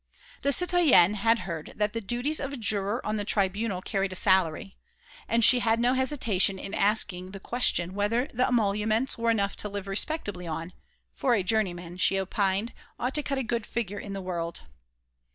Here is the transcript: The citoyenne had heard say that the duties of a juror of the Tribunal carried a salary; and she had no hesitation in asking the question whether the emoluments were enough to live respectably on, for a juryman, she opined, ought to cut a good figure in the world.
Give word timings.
The 0.41 0.51
citoyenne 0.51 1.13
had 1.13 1.39
heard 1.45 1.67
say 1.67 1.73
that 1.75 1.93
the 1.93 2.01
duties 2.01 2.39
of 2.39 2.51
a 2.51 2.57
juror 2.57 3.05
of 3.05 3.17
the 3.17 3.23
Tribunal 3.23 3.83
carried 3.83 4.11
a 4.11 4.15
salary; 4.15 4.75
and 5.29 5.43
she 5.45 5.59
had 5.59 5.79
no 5.79 5.93
hesitation 5.93 6.57
in 6.57 6.73
asking 6.73 7.33
the 7.33 7.39
question 7.39 7.93
whether 7.93 8.25
the 8.33 8.47
emoluments 8.47 9.15
were 9.19 9.29
enough 9.29 9.55
to 9.57 9.69
live 9.69 9.87
respectably 9.87 10.47
on, 10.47 10.73
for 11.13 11.35
a 11.35 11.43
juryman, 11.43 11.97
she 11.97 12.17
opined, 12.19 12.73
ought 12.99 13.13
to 13.13 13.21
cut 13.21 13.37
a 13.37 13.43
good 13.43 13.67
figure 13.67 13.99
in 13.99 14.13
the 14.13 14.21
world. 14.23 14.61